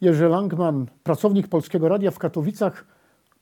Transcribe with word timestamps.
Jerzy 0.00 0.28
Langman, 0.28 0.86
pracownik 1.02 1.48
Polskiego 1.48 1.88
Radia 1.88 2.10
w 2.10 2.18
Katowicach, 2.18 2.86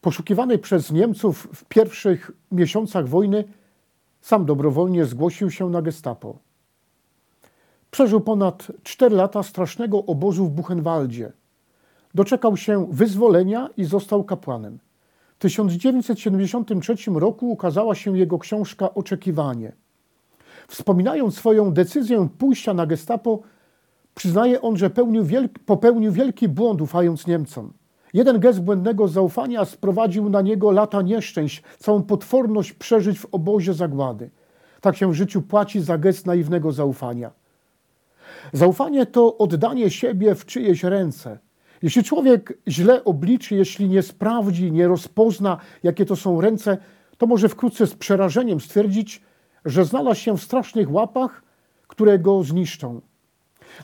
poszukiwany 0.01 0.59
przez 0.59 0.93
Niemców 0.93 1.49
w 1.55 1.65
pierwszych 1.65 2.31
miesiącach 2.53 3.09
wojny, 3.09 3.45
sam 4.21 4.47
dobrowolnie 4.47 5.05
zgłosił 5.05 5.51
się 5.51 5.71
na 5.71 5.83
Gestapo. 5.83 6.39
Przeżył 7.91 8.21
ponad 8.21 8.67
4 8.83 9.17
lata 9.17 9.43
strasznego 9.43 10.05
obozu 10.05 10.47
w 10.47 10.51
Buchenwaldzie. 10.51 11.33
Doczekał 12.15 12.57
się 12.57 12.87
wyzwolenia 12.91 13.69
i 13.77 13.85
został 13.85 14.25
kapłanem. 14.25 14.79
W 15.35 15.39
1973 15.39 16.95
roku 17.15 17.51
ukazała 17.51 17.95
się 17.95 18.19
jego 18.19 18.39
książka 18.39 18.95
Oczekiwanie. 18.95 19.73
Wspominając 20.69 21.37
swoją 21.37 21.73
decyzję 21.73 22.29
pójścia 22.39 22.75
na 22.75 22.87
Gestapo, 22.87 23.41
przyznaje 24.19 24.61
on, 24.61 24.77
że 24.77 24.91
popełnił 25.67 26.13
wielki 26.13 26.49
błąd 26.49 26.81
ufając 26.81 27.27
Niemcom. 27.27 27.73
Jeden 28.15 28.41
gest 28.41 28.61
błędnego 28.61 29.09
zaufania 29.09 29.65
sprowadził 29.65 30.29
na 30.29 30.43
niego 30.43 30.71
lata 30.71 31.03
nieszczęść, 31.03 31.63
całą 31.79 32.03
potworność 32.03 32.73
przeżyć 32.73 33.19
w 33.19 33.27
obozie 33.33 33.75
zagłady. 33.75 34.31
Tak 34.81 34.97
się 34.97 35.11
w 35.11 35.15
życiu 35.15 35.43
płaci 35.43 35.81
za 35.81 35.99
gest 35.99 36.27
naiwnego 36.27 36.73
zaufania. 36.73 37.31
Zaufanie 38.53 39.07
to 39.07 39.39
oddanie 39.39 39.91
siebie 39.91 40.35
w 40.35 40.47
czyjeś 40.47 40.85
ręce. 40.85 41.39
Jeśli 41.83 42.03
człowiek 42.03 42.59
źle 42.69 43.05
obliczy, 43.05 43.55
jeśli 43.55 43.89
nie 43.89 44.03
sprawdzi, 44.03 44.73
nie 44.73 44.89
rozpozna, 44.89 45.57
jakie 45.83 46.05
to 46.05 46.17
są 46.17 46.41
ręce, 46.41 46.79
to 47.19 47.27
może 47.27 47.49
wkrótce 47.49 47.87
z 47.87 47.95
przerażeniem 47.95 48.61
stwierdzić, 48.61 49.23
że 49.65 49.85
znalazł 49.85 50.21
się 50.21 50.37
w 50.37 50.43
strasznych 50.43 50.93
łapach, 50.93 51.43
które 51.89 52.19
go 52.19 52.43
zniszczą. 52.43 53.01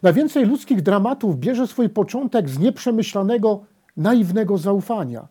Najwięcej 0.03 0.47
ludzkich 0.47 0.83
dramatów 0.83 1.39
bierze 1.39 1.67
swój 1.67 1.89
początek 1.89 2.48
z 2.48 2.59
nieprzemyślanego, 2.59 3.64
naiwnego 3.97 4.59
zaufania. 4.59 5.28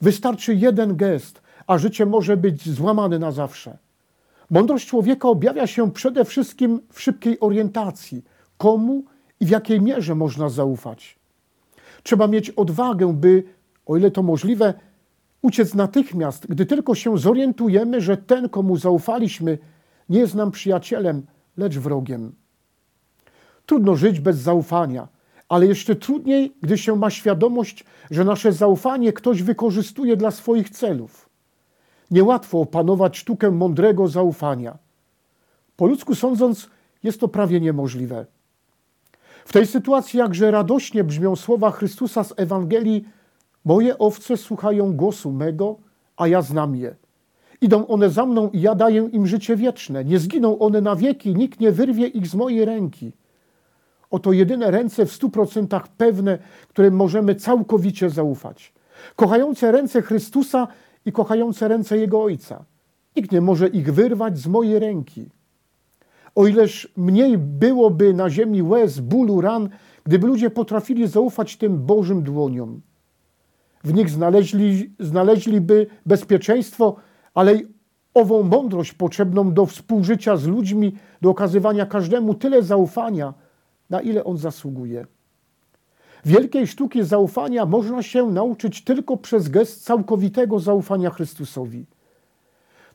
Wystarczy 0.00 0.54
jeden 0.54 0.96
gest, 0.96 1.42
a 1.66 1.78
życie 1.78 2.06
może 2.06 2.36
być 2.36 2.70
złamane 2.70 3.18
na 3.18 3.32
zawsze. 3.32 3.78
Mądrość 4.50 4.88
człowieka 4.88 5.28
objawia 5.28 5.66
się 5.66 5.92
przede 5.92 6.24
wszystkim 6.24 6.80
w 6.92 7.00
szybkiej 7.00 7.40
orientacji, 7.40 8.24
komu 8.58 9.04
i 9.40 9.46
w 9.46 9.50
jakiej 9.50 9.80
mierze 9.80 10.14
można 10.14 10.48
zaufać. 10.48 11.18
Trzeba 12.02 12.26
mieć 12.26 12.50
odwagę, 12.50 13.12
by, 13.12 13.44
o 13.86 13.96
ile 13.96 14.10
to 14.10 14.22
możliwe, 14.22 14.74
uciec 15.42 15.74
natychmiast, 15.74 16.46
gdy 16.46 16.66
tylko 16.66 16.94
się 16.94 17.18
zorientujemy, 17.18 18.00
że 18.00 18.16
ten, 18.16 18.48
komu 18.48 18.76
zaufaliśmy, 18.76 19.58
nie 20.08 20.20
jest 20.20 20.34
nam 20.34 20.50
przyjacielem, 20.50 21.26
lecz 21.56 21.78
wrogiem. 21.78 22.32
Trudno 23.70 23.96
żyć 23.96 24.20
bez 24.20 24.36
zaufania, 24.36 25.08
ale 25.48 25.66
jeszcze 25.66 25.96
trudniej, 25.96 26.52
gdy 26.62 26.78
się 26.78 26.96
ma 26.96 27.10
świadomość, 27.10 27.84
że 28.10 28.24
nasze 28.24 28.52
zaufanie 28.52 29.12
ktoś 29.12 29.42
wykorzystuje 29.42 30.16
dla 30.16 30.30
swoich 30.30 30.70
celów. 30.70 31.28
Niełatwo 32.10 32.60
opanować 32.60 33.18
sztukę 33.18 33.50
mądrego 33.50 34.08
zaufania. 34.08 34.78
Po 35.76 35.86
ludzku 35.86 36.14
sądząc, 36.14 36.70
jest 37.02 37.20
to 37.20 37.28
prawie 37.28 37.60
niemożliwe. 37.60 38.26
W 39.44 39.52
tej 39.52 39.66
sytuacji 39.66 40.18
jakże 40.18 40.50
radośnie 40.50 41.04
brzmią 41.04 41.36
słowa 41.36 41.70
Chrystusa 41.70 42.24
z 42.24 42.34
Ewangelii: 42.36 43.04
Moje 43.64 43.98
owce 43.98 44.36
słuchają 44.36 44.92
głosu 44.92 45.32
mego, 45.32 45.76
a 46.16 46.28
ja 46.28 46.42
znam 46.42 46.76
je. 46.76 46.96
Idą 47.60 47.86
one 47.86 48.10
za 48.10 48.26
mną 48.26 48.50
i 48.50 48.60
ja 48.60 48.74
daję 48.74 49.08
im 49.12 49.26
życie 49.26 49.56
wieczne. 49.56 50.04
Nie 50.04 50.18
zginą 50.18 50.58
one 50.58 50.80
na 50.80 50.96
wieki, 50.96 51.34
nikt 51.34 51.60
nie 51.60 51.72
wyrwie 51.72 52.06
ich 52.06 52.26
z 52.26 52.34
mojej 52.34 52.64
ręki. 52.64 53.12
Oto 54.10 54.32
jedyne 54.32 54.70
ręce 54.70 55.06
w 55.06 55.12
stu 55.12 55.30
procentach 55.30 55.88
pewne, 55.88 56.38
którym 56.68 56.94
możemy 56.94 57.34
całkowicie 57.34 58.10
zaufać. 58.10 58.72
Kochające 59.16 59.72
ręce 59.72 60.02
Chrystusa 60.02 60.68
i 61.06 61.12
kochające 61.12 61.68
ręce 61.68 61.98
Jego 61.98 62.22
Ojca. 62.22 62.64
Nikt 63.16 63.32
nie 63.32 63.40
może 63.40 63.68
ich 63.68 63.94
wyrwać 63.94 64.38
z 64.38 64.46
mojej 64.46 64.78
ręki. 64.78 65.30
O 66.34 66.46
ileż 66.46 66.92
mniej 66.96 67.38
byłoby 67.38 68.14
na 68.14 68.30
ziemi 68.30 68.62
łez, 68.62 69.00
bólu, 69.00 69.40
ran, 69.40 69.68
gdyby 70.04 70.26
ludzie 70.26 70.50
potrafili 70.50 71.06
zaufać 71.06 71.56
tym 71.56 71.78
Bożym 71.78 72.22
dłoniom. 72.22 72.80
W 73.84 73.94
nich 73.94 74.10
znaleźli, 74.10 74.90
znaleźliby 74.98 75.86
bezpieczeństwo, 76.06 76.96
ale 77.34 77.54
i 77.54 77.66
ową 78.14 78.42
mądrość 78.42 78.92
potrzebną 78.92 79.52
do 79.52 79.66
współżycia 79.66 80.36
z 80.36 80.46
ludźmi, 80.46 80.96
do 81.20 81.30
okazywania 81.30 81.86
każdemu 81.86 82.34
tyle 82.34 82.62
zaufania, 82.62 83.34
na 83.90 84.00
ile 84.00 84.24
on 84.24 84.38
zasługuje. 84.38 85.06
Wielkiej 86.24 86.66
sztuki 86.66 87.04
zaufania 87.04 87.66
można 87.66 88.02
się 88.02 88.26
nauczyć 88.26 88.84
tylko 88.84 89.16
przez 89.16 89.48
gest 89.48 89.84
całkowitego 89.84 90.58
zaufania 90.58 91.10
Chrystusowi. 91.10 91.86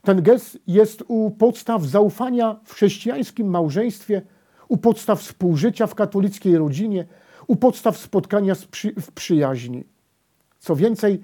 Ten 0.02 0.22
gest 0.22 0.58
jest 0.66 1.04
u 1.08 1.30
podstaw 1.30 1.82
zaufania 1.82 2.60
w 2.64 2.74
chrześcijańskim 2.74 3.50
małżeństwie, 3.50 4.22
u 4.68 4.76
podstaw 4.76 5.20
współżycia 5.20 5.86
w 5.86 5.94
katolickiej 5.94 6.58
rodzinie, 6.58 7.06
u 7.46 7.56
podstaw 7.56 7.98
spotkania 7.98 8.54
w 9.00 9.12
przyjaźni. 9.12 9.84
Co 10.58 10.76
więcej, 10.76 11.22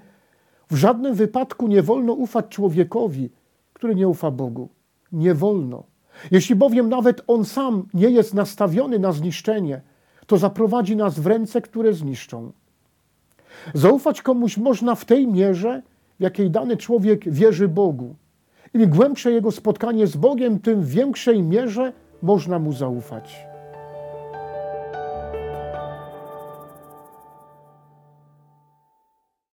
w 0.71 0.75
żadnym 0.75 1.15
wypadku 1.15 1.67
nie 1.67 1.81
wolno 1.81 2.13
ufać 2.13 2.45
człowiekowi, 2.49 3.29
który 3.73 3.95
nie 3.95 4.07
ufa 4.07 4.31
Bogu. 4.31 4.69
Nie 5.11 5.33
wolno. 5.33 5.83
Jeśli 6.31 6.55
bowiem 6.55 6.89
nawet 6.89 7.21
on 7.27 7.45
sam 7.45 7.85
nie 7.93 8.09
jest 8.09 8.33
nastawiony 8.33 8.99
na 8.99 9.11
zniszczenie, 9.11 9.81
to 10.27 10.37
zaprowadzi 10.37 10.95
nas 10.95 11.19
w 11.19 11.27
ręce, 11.27 11.61
które 11.61 11.93
zniszczą. 11.93 12.51
Zaufać 13.73 14.21
komuś 14.21 14.57
można 14.57 14.95
w 14.95 15.05
tej 15.05 15.27
mierze, 15.27 15.81
w 16.19 16.23
jakiej 16.23 16.51
dany 16.51 16.77
człowiek 16.77 17.29
wierzy 17.29 17.67
Bogu. 17.67 18.15
Im 18.73 18.89
głębsze 18.89 19.31
jego 19.31 19.51
spotkanie 19.51 20.07
z 20.07 20.17
Bogiem, 20.17 20.59
tym 20.59 20.81
w 20.81 20.89
większej 20.89 21.43
mierze 21.43 21.93
można 22.21 22.59
mu 22.59 22.73
zaufać. 22.73 23.52